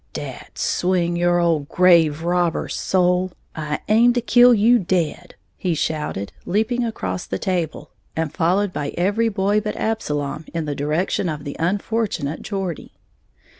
"Dad 0.13 0.55
swinge 0.57 1.19
your 1.19 1.37
ole 1.39 1.59
grave 1.59 2.23
robber 2.23 2.67
soul, 2.67 3.33
I 3.55 3.81
aim 3.87 4.13
to 4.13 4.21
kill 4.21 4.51
you 4.51 4.79
dead," 4.79 5.35
he 5.57 5.75
shouted, 5.75 6.33
leaping 6.43 6.83
across 6.83 7.27
the 7.27 7.37
table, 7.37 7.91
and 8.15 8.33
followed 8.33 8.73
by 8.73 8.95
every 8.97 9.29
boy 9.29 9.61
but 9.61 9.75
Absalom 9.77 10.45
in 10.55 10.65
the 10.65 10.73
direction 10.73 11.29
of 11.29 11.43
the 11.43 11.55
unfortunate 11.59 12.41
Geordie. 12.41 12.95